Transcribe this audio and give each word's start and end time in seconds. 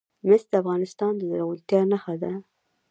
مس 0.27 0.43
د 0.51 0.53
افغانستان 0.61 1.11
د 1.17 1.21
زرغونتیا 1.29 1.81
نښه 1.91 2.15
ده. 2.21 2.31